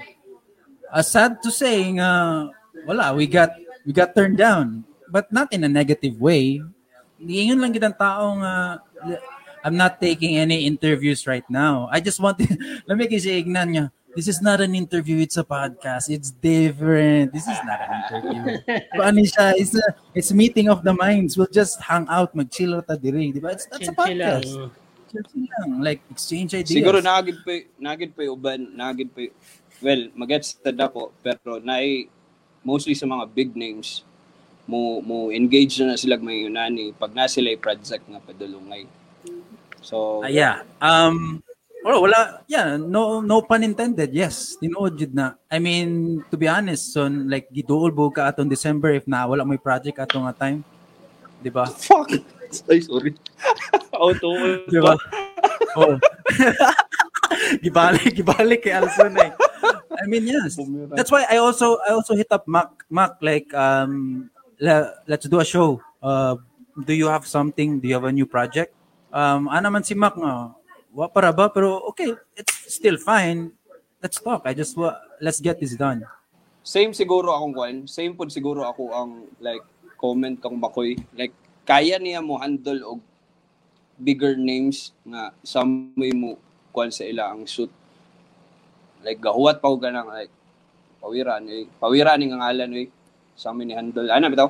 [0.89, 2.49] uh, sad to say nga
[2.89, 3.53] wala we got
[3.85, 4.89] we got turned down.
[5.11, 6.65] But not in a negative way.
[7.25, 8.53] Ingon lang gid ang tao nga
[9.65, 11.89] I'm not taking any interviews right now.
[11.91, 12.45] I just want to,
[12.87, 13.87] let me kasi ignan niya.
[14.15, 16.07] This is not an interview, it's a podcast.
[16.13, 17.33] It's different.
[17.33, 18.61] This is not an interview.
[19.01, 19.57] Paano siya?
[19.57, 21.35] It's a, it's a meeting of the minds.
[21.35, 23.57] We'll just hang out, mag-chill ta diri, di ba?
[23.57, 24.71] It's, that's a podcast.
[25.11, 25.83] Chill-chill lang.
[25.83, 26.79] Like, exchange ideas.
[26.79, 29.27] siguro nagid pa nagid pa yung uban nagid pa
[29.83, 32.07] well magets ta dako pero naay
[32.67, 34.03] mostly sa mga big names
[34.65, 38.89] mo mo engage na, na sila may unani pag na sila project nga padulungay
[39.85, 40.65] so Ah, yeah.
[40.81, 41.45] Um,
[41.85, 44.09] well, wala, yeah, no, no pun intended.
[44.17, 45.37] Yes, tinuod jud na.
[45.53, 49.45] I mean, to be honest, so like giduol bo ka atong December if na wala
[49.45, 50.65] mo project ato nga time.
[51.45, 51.69] Di ba?
[51.69, 52.09] fuck
[52.73, 53.13] ay sorry
[54.01, 54.31] auto
[54.65, 54.97] Di ba?
[55.77, 56.01] oh.
[57.65, 59.33] gibalik, gibalik kay Alson eh.
[59.95, 60.57] I mean, yes.
[60.97, 64.29] That's why I also I also hit up Mac Mac like um
[64.61, 65.81] let's do a show.
[66.03, 66.37] Uh
[66.83, 67.79] do you have something?
[67.79, 68.75] Do you have a new project?
[69.15, 71.47] Um, ano man si Mac wa para ba?
[71.51, 73.55] Pero okay, it's still fine.
[74.03, 74.43] Let's talk.
[74.45, 76.03] I just wa, let's get this done.
[76.67, 77.77] Same siguro akong kwan.
[77.87, 79.63] Same pod siguro ako ang like
[79.97, 80.99] comment kang Makoy.
[81.15, 83.01] Like kaya niya mo handle og
[83.95, 86.35] bigger names nga samoy mo
[86.75, 87.71] kwan sa ila ang shoot.
[89.07, 90.33] Like gahuwat pa og ganang like
[90.99, 91.71] pawiran eh.
[91.79, 92.89] Pawiran ni nga ngalan eh.
[93.35, 94.07] Sa amin ni handle.
[94.09, 94.49] Ano bitaw?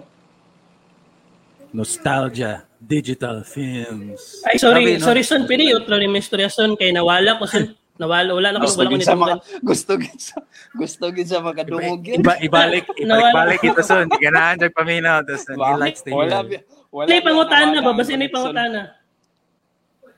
[1.72, 4.44] Nostalgia, digital films.
[4.46, 5.04] Ay, sorry, Sabi, no?
[5.04, 5.42] sorry, son.
[5.44, 6.78] Yung otro rin istorya, son.
[6.78, 7.74] Kay nawala ko, son.
[7.94, 9.62] Nawala, wala na ko, Gusto wala ko gid sa mga nidunggan.
[9.62, 10.36] gusto gid sa
[10.74, 12.18] gusto gid sa makadungog yun.
[12.18, 14.06] Iba, ibalik, ibalik, balik ito son.
[14.10, 15.22] Na andag paminaw.
[15.22, 16.58] Tapos, he likes to wala, wala.
[16.90, 17.90] Wala bi- pangutana nawala ba?
[17.90, 18.34] ang Basta na connection.
[18.34, 18.80] pangutana.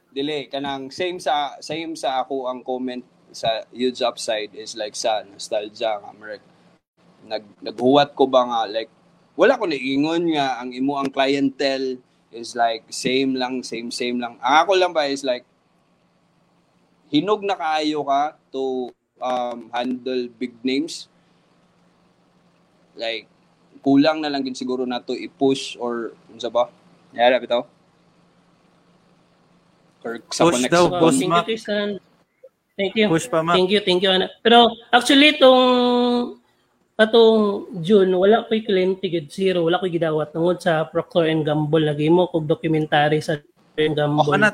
[0.09, 5.20] Dili, kanang same sa same sa ako ang comment sa huge upside is like sa
[5.22, 6.40] nostalgia nga Marek.
[7.26, 8.90] Nag naghuwat ko ba nga like
[9.34, 11.98] wala ko niingon nga ang imo ang clientele
[12.30, 14.38] is like same lang, same same lang.
[14.40, 15.44] Ang ako lang ba is like
[17.10, 21.10] hinog na kaayo ka to um, handle big names.
[22.96, 23.26] Like
[23.82, 26.66] kulang na lang din siguro na to i-push or unsa ba?
[27.12, 27.62] Yara bitaw.
[30.06, 30.70] Or sa Push connection.
[30.70, 31.42] daw, Oh, boss thank you.
[31.50, 31.88] Tristan.
[32.76, 33.06] Thank you.
[33.10, 33.58] Push pa, Mac.
[33.58, 34.10] Thank you, thank you.
[34.12, 34.30] Ana.
[34.38, 36.38] Pero actually, itong
[36.96, 41.85] atong June, wala ko'y kliyente gid zero, wala ko'y gidawat tungod sa Procter and Gamble
[41.85, 44.24] lagi mo kog documentary sa Procter and Gamble.
[44.24, 44.50] Ako na,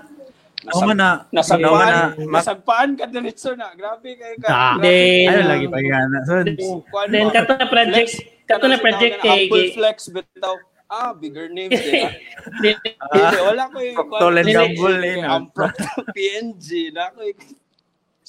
[0.66, 1.94] ako man na, man na, Nasagpaan,
[2.26, 3.70] nasagpaan ka din ito na.
[3.78, 4.46] Grabe kayo ka.
[4.50, 4.74] Ah.
[4.74, 4.90] Grabe.
[4.90, 5.78] Then, ano lagi pa.
[6.26, 6.46] Son,
[6.90, 8.12] Kuan then kato na project,
[8.50, 10.56] kato na project na kay Humble flex bitaw.
[10.92, 11.72] Ah, bigger names
[12.04, 12.12] ah.
[12.52, 13.96] Hindi, wala ko yung...
[13.96, 15.16] Procter and Gamble, eh?
[15.24, 16.90] Ang Procter PNG.
[16.90, 17.40] Na ako yung...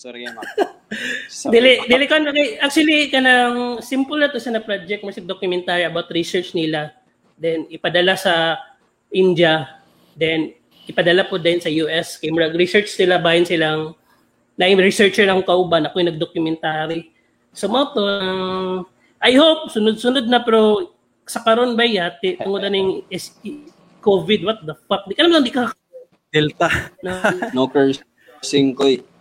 [0.04, 0.28] Sorry.
[1.32, 2.28] Sorry, Dili dili kan
[2.60, 6.92] actually kanang simple na to sa na project mo documentary about research nila.
[7.40, 8.60] Then ipadala sa
[9.16, 9.80] India,
[10.20, 10.52] then
[10.92, 12.20] ipadala po din sa US.
[12.20, 13.96] Kay murag research sila bahin silang
[14.60, 17.16] na yung researcher ng kauban ako yung nag-documentary.
[17.56, 18.84] So mo to ang-
[19.24, 20.92] I hope sunod-sunod na pero
[21.24, 23.40] sa karon ba yati tungod na ning is-
[24.04, 25.72] COVID what the fuck di ka naman di ka
[26.28, 26.92] Delta.
[27.00, 27.24] na,
[27.56, 29.13] No cursing ko eh.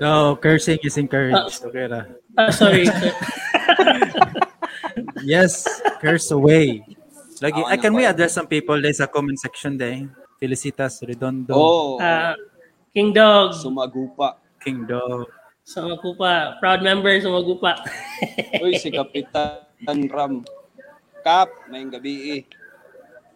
[0.00, 1.36] No, cursing is encouraged.
[1.36, 1.68] Ah.
[1.68, 2.00] Okay ra.
[2.38, 2.88] ah, sorry.
[5.20, 5.68] Yes,
[6.00, 6.80] curse away.
[7.44, 10.08] Lagi, Ako I can we address some people there sa comment section day.
[10.40, 12.32] Felicitas Redondo, Oh, Ah,
[12.92, 13.52] King Dog.
[13.52, 14.40] sumagupa.
[14.64, 15.28] King Dog.
[15.60, 16.56] Sa Magupa.
[16.58, 17.76] Proud member sa Magupa.
[18.64, 19.68] Uy, si Kapitan
[20.08, 20.40] Ram.
[21.20, 22.42] Kap, may gabi eh.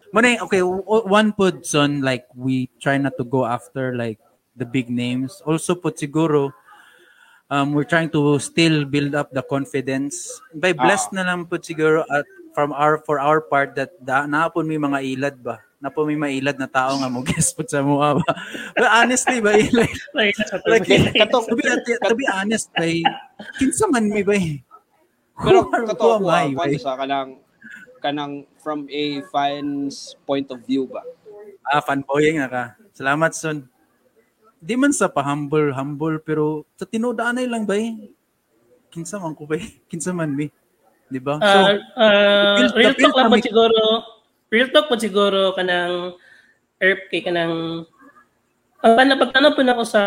[0.09, 4.17] Muna, okay, one put son like we try not to go after like
[4.55, 5.43] the big names.
[5.45, 6.51] Also put siguro
[7.51, 10.31] um we're trying to still build up the confidence.
[10.55, 14.65] By blessed na lang put siguro at from our for our part that da, naapon
[14.65, 15.59] may mga ilad ba?
[15.75, 18.31] Napo may mailad na tao nga mo guess put sa mga ba.
[18.73, 21.63] But honestly ba like like, like Kato- to be
[22.09, 23.03] to be honest bay
[23.59, 24.63] kinsa man mi bay
[25.35, 27.29] Pero Who are- kato I, ah, kwan sa kanang
[27.99, 31.03] kanang from a fan's point of view ba?
[31.67, 32.63] Ah, fanboying nga ka.
[32.95, 33.67] Salamat, son.
[34.65, 37.93] Di man sa pa-humble, humble, pero sa tinudaanay lang ba eh.
[38.89, 39.69] Kinsa man ko ba eh.
[39.89, 40.49] Kinsa man mi.
[41.05, 41.37] Di ba?
[41.37, 43.81] So, uh, uh, real the talk lang po siguro,
[44.49, 46.17] real talk po siguro kanang
[46.81, 47.85] ERP kay kanang
[48.85, 50.01] ang uh, napagtanong po na ako sa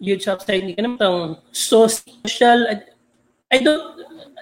[0.00, 2.68] huge upside ni kanang tong social
[3.48, 3.96] I don't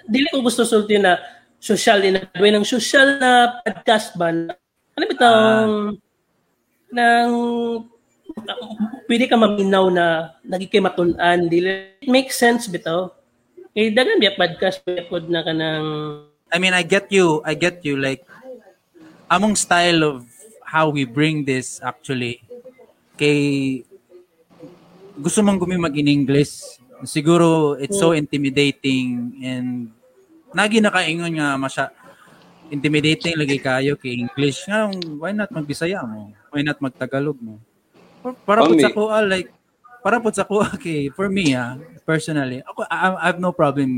[0.06, 1.18] dili ko gusto sulti na
[1.58, 4.54] social in a way ng social na podcast ba na,
[4.98, 5.74] ano ba itong
[6.94, 7.32] nang
[9.08, 13.10] pwede ka maminaw na nagikay matunan dili it makes sense bitaw
[13.72, 15.86] kay dagan biya podcast pod na kanang
[16.52, 17.42] I mean, I get you.
[17.42, 17.98] I get you.
[17.98, 18.22] Like,
[19.30, 20.30] among style of
[20.62, 22.42] how we bring this actually,
[23.18, 23.82] kay
[25.18, 26.62] gusto mong gumi mag in English.
[27.04, 29.92] Siguro it's so intimidating and
[30.54, 31.92] nagi nakaingon nga masya
[32.72, 34.64] intimidating lagi kayo kay English.
[34.70, 36.30] Nga, why not magbisaya mo?
[36.54, 37.58] Why not magtagalog mo?
[38.46, 39.50] Para- po sa ko, ah, like,
[40.02, 43.88] para po sa ko, okay, for me, ah, personally, ako, I, I have no problem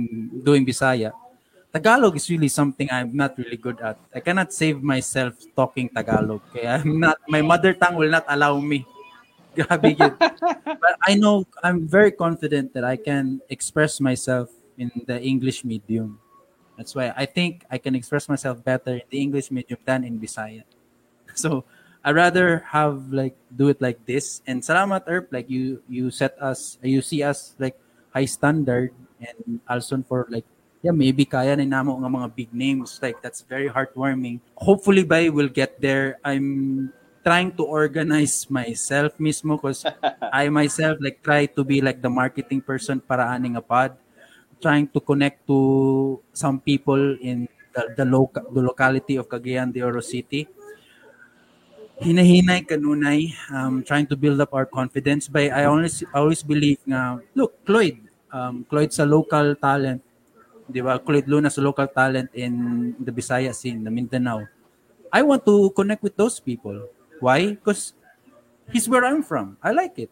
[0.42, 1.12] doing Bisaya.
[1.68, 4.00] Tagalog is really something I'm not really good at.
[4.08, 6.40] I cannot save myself talking Tagalog.
[6.48, 8.88] Kaya I'm not, my mother tongue will not allow me.
[9.56, 10.16] Grabe yun.
[10.64, 16.20] But I know, I'm very confident that I can express myself in the English medium.
[16.78, 20.16] That's why I think I can express myself better in the English medium than in
[20.16, 20.62] Bisaya.
[21.34, 21.64] So
[22.04, 24.42] I rather have like do it like this.
[24.46, 27.76] And salamat Erp, like you you set us, you see us like
[28.14, 30.46] high standard and also for like
[30.80, 34.38] yeah maybe kaya na namo nga mga big names like that's very heartwarming.
[34.56, 36.22] Hopefully by we'll get there.
[36.22, 36.88] I'm
[37.26, 39.84] trying to organize myself mismo because
[40.32, 43.98] I myself like try to be like the marketing person para aning a pod.
[44.58, 49.82] Trying to connect to some people in the, the, loca- the locality of Cagayan de
[49.82, 50.48] Oro City.
[51.98, 55.26] Hinahinay kanunay, um, trying to build up our confidence.
[55.26, 57.98] But I always, always believe nga, look, Cloyd,
[58.30, 60.02] um, Cloyd sa local talent,
[60.70, 61.02] di ba?
[61.02, 64.46] Cloyd Luna sa local talent in the Bisaya scene, the Mindanao.
[65.10, 66.86] I want to connect with those people.
[67.18, 67.58] Why?
[67.58, 67.94] Because
[68.70, 69.56] he's where I'm from.
[69.58, 70.10] I like it.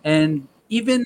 [0.00, 1.04] And even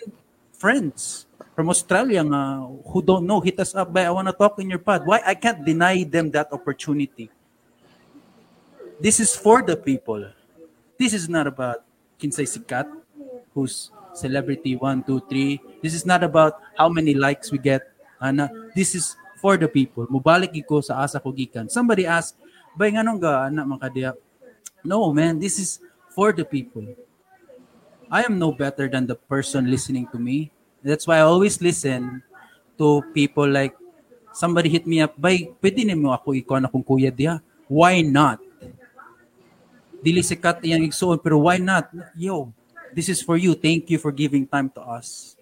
[0.52, 4.60] friends from Australia nga, who don't know, hit us up by I want to talk
[4.60, 5.02] in your pod.
[5.02, 5.20] Why?
[5.24, 7.32] I can't deny them that opportunity.
[8.96, 10.24] This is for the people.
[10.96, 11.84] This is not about
[12.16, 12.88] Kinsay Sikat,
[13.52, 15.60] who's celebrity one, two, three.
[15.84, 17.84] This is not about how many likes we get.
[18.16, 20.08] Ana, this is for the people.
[20.08, 21.68] Mubalik ko sa asa ko gikan.
[21.68, 22.40] Somebody asked,
[22.72, 24.16] bay nganong ga ana man kadiya?
[24.80, 25.76] No, man, this is
[26.16, 26.88] for the people.
[28.08, 30.48] I am no better than the person listening to me.
[30.80, 32.22] That's why I always listen
[32.80, 33.76] to people like
[34.32, 37.44] somebody hit me up, bay, pwede nimo ako ikaw na kung kuya diya.
[37.68, 38.45] Why not?
[40.06, 41.90] Dili sikat iyang igsuon, pero why not?
[42.14, 42.54] Yo,
[42.94, 43.58] this is for you.
[43.58, 45.34] Thank you for giving time to us.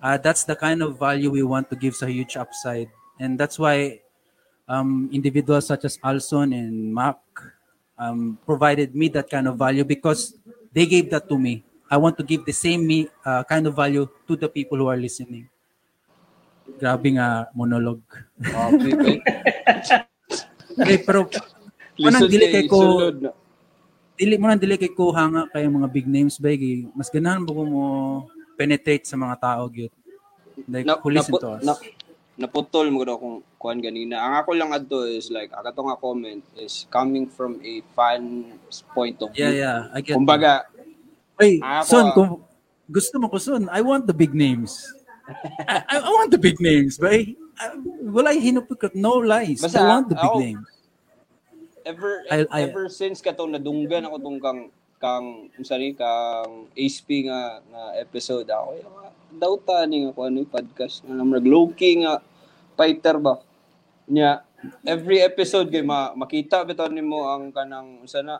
[0.00, 2.88] Uh, that's the kind of value we want to give sa huge upside.
[3.20, 4.00] And that's why
[4.64, 7.20] um, individuals such as Alson and Mac
[8.00, 10.32] um, provided me that kind of value because
[10.72, 11.60] they gave that to me.
[11.92, 14.88] I want to give the same me uh, kind of value to the people who
[14.88, 15.44] are listening.
[16.80, 18.00] Grabe nga monologue.
[18.40, 18.96] Okay,
[20.80, 20.98] okay.
[21.04, 21.28] Pero
[22.00, 23.12] Manang Lisod dili kay ko.
[24.14, 27.42] Dili mo nang dili kay ko hanga kay mga big names ba kay mas ganahan
[27.42, 27.84] ba ko mo
[28.54, 29.92] penetrate sa mga tao gyud.
[30.68, 31.64] Like Na, who listen napu- to us.
[31.64, 31.74] na,
[32.36, 34.20] naputol mo daw kung kuan ganina.
[34.20, 38.84] Ang ako lang adto is like, ang ato nga comment is coming from a fan's
[38.92, 39.48] point of view.
[39.48, 40.14] yeah, yeah, I get.
[40.14, 40.68] Kumbaga,
[41.34, 42.14] Ako, son, ah.
[42.14, 42.30] kung
[42.86, 44.78] gusto mo ko son, I want the big names.
[45.66, 47.34] I, I, I want the big names, I,
[48.02, 49.58] wala hinupikot, no lies.
[49.58, 50.66] Basta, I want the big ako- names.
[51.84, 54.62] Ever I- I- ever since katong nadunggan ako tong kang
[55.02, 58.96] kang ni kang HP nga nga episode ako yung
[59.34, 62.22] daw ta ni nga ano yung podcast nga namrag low key nga
[62.78, 63.42] fighter ba
[64.06, 64.46] nya
[64.86, 68.38] every episode kay ma, makita bitaw nimo ang kanang unsa na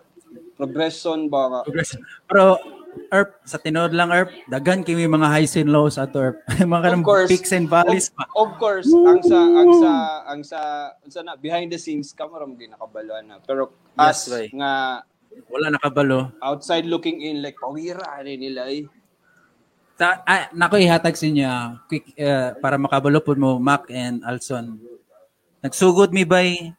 [0.55, 1.99] progression ba nga Progress.
[2.31, 2.57] Pero,
[3.13, 6.41] Erp, sa tinod lang, Erp, dagan kami mga highs and lows at Erp.
[6.61, 7.29] mga kanang course.
[7.29, 8.25] peaks and valleys pa.
[8.37, 9.91] Of course, ang sa ang sa
[10.25, 10.59] ang sa
[11.01, 13.37] unsa na behind the scenes kamera mo ginakabaluan na.
[13.41, 14.47] Pero Yes, as bay.
[14.57, 15.05] nga
[15.49, 16.33] Wala nakabalo.
[16.45, 18.85] outside looking in like pawira ni nila eh.
[19.97, 21.49] Ta, ah, nako ihatag sa inyo
[21.85, 24.77] quick uh, para makabalo po mo Mac and Alson.
[25.61, 26.73] Nagsugod mi bay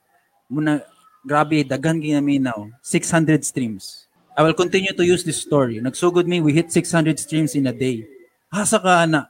[0.49, 0.81] muna
[1.21, 4.05] grabe daghan ginaminaw 600 streams.
[4.33, 5.77] I will continue to use this story.
[5.77, 8.07] Nagsugod mi we hit 600 streams in a day.
[8.49, 9.29] Asa ka ana?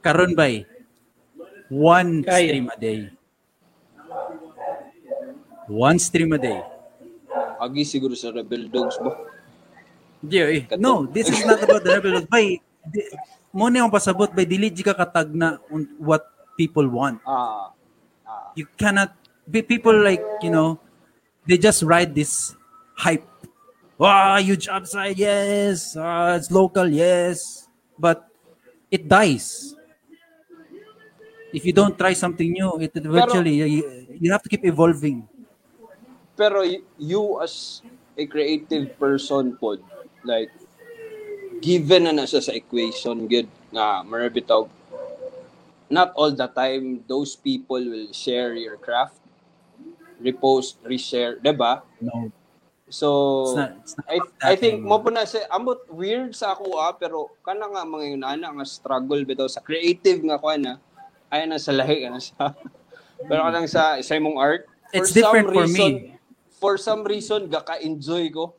[0.00, 0.64] Karon bay
[1.70, 2.50] one Kaya.
[2.50, 2.98] stream a day.
[5.70, 6.58] One stream a day.
[7.62, 9.14] Agi siguro sa Rebel Dogs ba?
[10.26, 10.62] Yeah, eh.
[10.76, 12.20] No, this is not about the rebel.
[12.28, 13.00] Bay, di,
[13.54, 16.28] mo na yung pasabot, bay, dili di ka katag na on what
[16.60, 17.22] people want.
[17.24, 17.72] Ah.
[18.52, 19.16] You cannot,
[19.48, 20.76] be people like, you know,
[21.48, 22.52] they just ride this
[23.00, 23.24] hype.
[23.96, 25.96] Wow, huge upside, yes.
[25.96, 27.68] Ah, it's local, yes.
[27.98, 28.28] But
[28.90, 29.76] it dies.
[31.52, 35.26] If you don't try something new, it eventually, you, you have to keep evolving.
[36.36, 36.64] Pero
[36.96, 37.82] you as
[38.16, 39.80] a creative person pod
[40.24, 40.52] like
[41.60, 44.64] given na na siya sa equation good nga marabitaw
[45.92, 49.20] not all the time those people will share your craft
[50.20, 52.32] repost reshare diba No,
[52.90, 53.08] so
[53.46, 56.74] it's not, it's not I I think mo po na siya ambot weird sa ako
[56.76, 60.74] ah pero kana nga mga yun ana nga struggle bitaw sa creative nga kuan na
[61.30, 62.50] ay na sa lahi ana siya
[63.30, 66.18] pero kanang sa sa imong art for It's different some for reason, me.
[66.58, 68.58] for some reason gaka-enjoy ko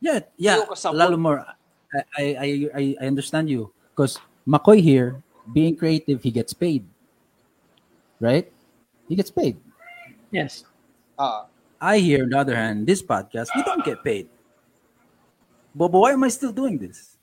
[0.00, 0.64] Yeah, yeah.
[0.96, 1.44] Lalo more.
[1.92, 3.68] I, I, I, I- I understand you.
[3.92, 4.16] Because
[4.48, 6.88] McCoy here, being creative, he gets paid.
[8.16, 8.48] Right?
[9.08, 9.60] He gets paid.
[10.32, 10.64] Yes.
[11.20, 11.49] ah
[11.80, 14.28] I hear, on the other hand, this podcast, we don't get paid.
[15.74, 17.16] But, but why am I still doing this?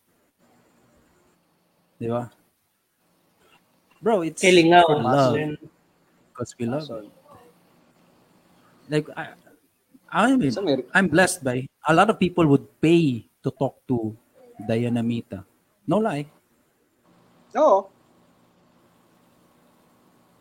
[2.02, 2.32] Di ba?
[4.02, 4.86] Bro, it's Kilingaw.
[4.86, 5.38] for love.
[6.34, 6.90] Because we love.
[6.90, 7.10] it.
[8.90, 9.34] Like, I,
[10.10, 10.54] I mean,
[10.94, 14.16] I'm blessed by a lot of people would pay to talk to
[14.68, 15.44] Diana Mita.
[15.86, 16.26] No lie.
[17.58, 17.90] oo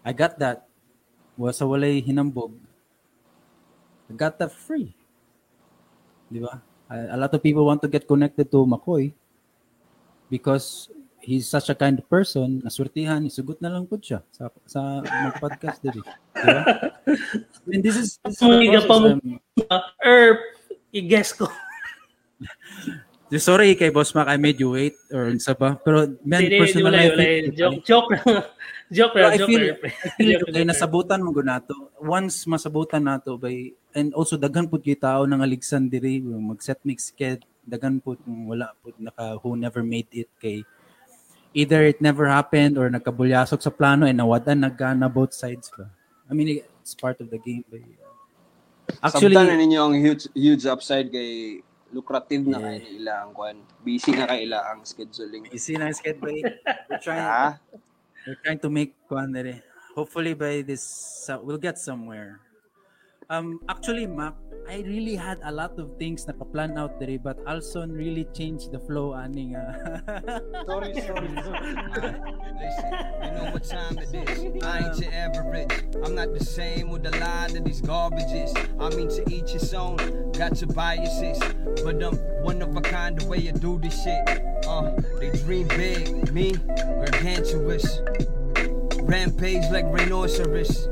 [0.07, 0.69] I got that.
[1.37, 2.66] Was walay hinambog.
[4.11, 4.95] I got that free.
[6.31, 6.63] Di ba?
[6.91, 9.11] A, lot of people want to get connected to McCoy
[10.31, 10.89] because
[11.19, 12.63] he's such a kind person.
[12.63, 16.07] Naswertihan, isugot na lang po siya sa, sa mag-podcast dito.
[16.35, 16.63] Di ba?
[17.11, 19.19] I mean, this is, this is pa mo,
[20.07, 20.39] Erp,
[20.95, 21.51] i-guess ko.
[23.35, 25.75] sorry kay Boss Mac, I made you wait or isa pa.
[25.83, 27.51] Pero man, personal wala.
[27.51, 28.47] Joke, joke lang.
[28.89, 29.78] Joke Pero lang, joke feel, lang.
[29.82, 30.70] I feel Joke kay lang.
[30.70, 31.74] nasabutan mo gunato.
[31.99, 33.55] Once masabutan nato by
[33.93, 38.47] and also daghan pud kay tao nang aligsan diri mag-set mix kid daghan pud kung
[38.47, 40.62] wala pud naka who never made it kay
[41.51, 45.89] either it never happened or nagkabulyasok sa plano and nawadan nagana both sides ba.
[46.28, 47.64] I mean it's part of the game.
[47.66, 47.82] But,
[49.03, 51.59] Actually, actually na ninyo ang huge huge upside kay
[51.91, 52.78] lucrative na Yeah.
[52.78, 53.57] kay nila ang kwan.
[53.82, 55.43] Busy na kay ila ang scheduling.
[55.51, 55.91] easy na
[56.22, 56.39] by
[56.87, 57.59] we're trying Ah,
[58.27, 59.62] We're trying to make kuan dere.
[59.95, 62.41] Hopefully by this uh, we'll get somewhere.
[63.29, 64.35] Um actually Mac,
[64.68, 68.79] I really had a lot of things naka-plan out dere but Alson really changed the
[68.79, 69.99] flow aning uh,
[70.66, 71.74] Sorry, sorry, sorry.
[72.57, 74.62] Listen, you know what time it is.
[74.64, 75.72] I ain't your average.
[76.05, 78.55] I'm not the same with a lot of these garbages.
[78.81, 79.97] I mean, to each his own.
[80.33, 81.39] Got your biases,
[81.83, 84.22] but I'm one of a kind the way you do this shit.
[84.66, 88.01] Uh, they dream big, me gargantuous.
[89.03, 90.89] Rampage like rhinoceros.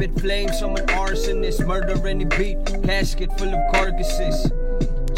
[0.00, 1.66] Spit flames, I'm an arsonist.
[1.66, 4.50] Murder any beat, casket full of carcasses.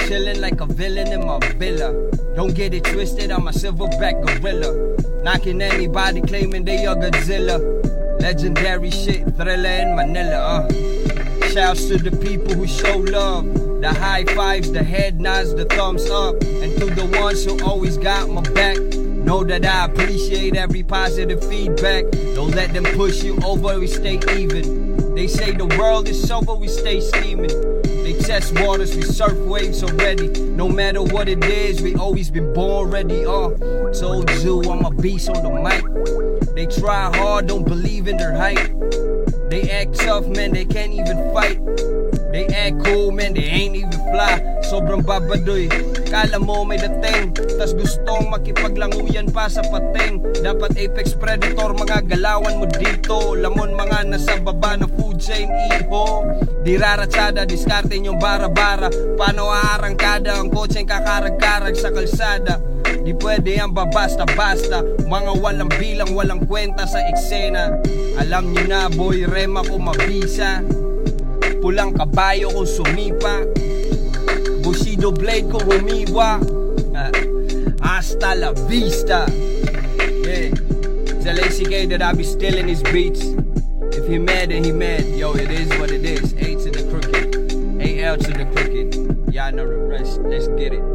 [0.08, 1.92] Chilling like a villain in my villa.
[2.34, 5.22] Don't get it twisted, I'm a silverback gorilla.
[5.22, 7.60] Knocking anybody claiming they are Godzilla.
[8.20, 11.48] Legendary shit, thriller in Manila, uh.
[11.50, 13.44] Shouts to the people who show love.
[13.82, 16.42] The high fives, the head nods, the thumbs up.
[16.42, 18.78] And to the ones who always got my back.
[19.32, 22.04] Know that I appreciate every positive feedback.
[22.34, 25.14] Don't let them push you over, we stay even.
[25.14, 27.48] They say the world is over, we stay scheming.
[27.82, 30.28] They test waters, we surf waves already.
[30.50, 33.24] No matter what it is, we always been born ready.
[33.24, 33.56] Uh,
[33.98, 36.54] told you I'm a beast on the mic.
[36.54, 38.68] They try hard, don't believe in their hype.
[39.48, 41.58] They act tough, man, they can't even fight.
[42.32, 44.40] They act cool, man, they ain't even fly.
[44.64, 45.68] Sobrang babadoy,
[46.08, 47.36] kala mo may dating.
[47.60, 50.24] Tas gustong makipaglanguyan pa sa pating.
[50.40, 53.36] Dapat apex predator, mga galawan mo dito.
[53.36, 55.44] Lamon mga nasa baba ng food chain,
[55.76, 56.24] iho.
[56.64, 58.88] Di raratsada, diskarte yung bara-bara.
[59.20, 62.64] Paano aarangkada ang kotseng kakarag-karag sa kalsada?
[63.02, 67.80] Di pwede yan babasta-basta Mga walang bilang, walang kwenta sa eksena
[68.20, 70.62] Alam nyo na boy, rema ko mabisa
[71.62, 73.46] Pulang kabayo kong sumipa.
[74.66, 76.42] Bushido blade ko humiwa.
[76.92, 77.10] Ah,
[77.80, 79.30] Hasta la vista.
[80.26, 80.50] Yeah.
[81.22, 83.22] Lazy K that I be stealing his beats.
[83.94, 85.06] If he mad then he mad.
[85.14, 86.34] Yo, it is what it is.
[86.34, 87.30] A to the crooked.
[87.80, 89.32] AL to the crooked.
[89.32, 90.91] Y'all know the rest, let's get it